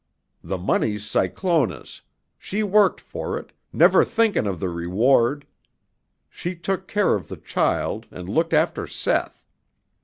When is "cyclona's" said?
1.05-2.01